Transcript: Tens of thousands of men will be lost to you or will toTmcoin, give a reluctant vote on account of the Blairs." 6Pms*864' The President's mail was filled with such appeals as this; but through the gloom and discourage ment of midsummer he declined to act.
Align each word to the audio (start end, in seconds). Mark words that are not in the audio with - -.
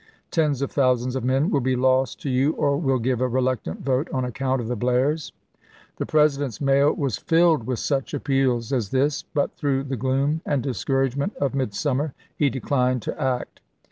Tens 0.31 0.63
of 0.63 0.71
thousands 0.71 1.15
of 1.15 1.23
men 1.23 1.51
will 1.51 1.59
be 1.61 1.75
lost 1.75 2.19
to 2.21 2.29
you 2.31 2.53
or 2.53 2.75
will 2.75 2.97
toTmcoin, 2.99 3.03
give 3.03 3.21
a 3.21 3.27
reluctant 3.27 3.81
vote 3.81 4.07
on 4.11 4.25
account 4.25 4.59
of 4.59 4.67
the 4.67 4.75
Blairs." 4.75 5.31
6Pms*864' 5.31 5.97
The 5.97 6.05
President's 6.07 6.59
mail 6.59 6.93
was 6.93 7.17
filled 7.17 7.67
with 7.67 7.77
such 7.77 8.15
appeals 8.15 8.73
as 8.73 8.89
this; 8.89 9.21
but 9.21 9.53
through 9.55 9.83
the 9.83 9.97
gloom 9.97 10.41
and 10.43 10.63
discourage 10.63 11.15
ment 11.15 11.35
of 11.35 11.53
midsummer 11.53 12.15
he 12.35 12.49
declined 12.49 13.03
to 13.03 13.21
act. 13.21 13.61